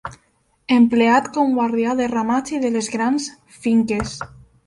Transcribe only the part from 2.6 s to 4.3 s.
de les grans finques.